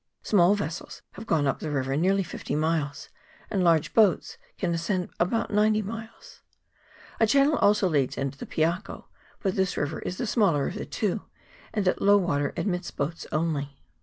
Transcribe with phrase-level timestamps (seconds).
[0.23, 3.09] Small vessels have gone up the river nearly fifty miles,
[3.51, 6.41] and large boats can ascend about ninety miles.
[7.19, 9.05] A channel also leads into the Piako,
[9.43, 11.25] but this river is the smaller of the two,
[11.71, 13.77] and at low water admits boats only.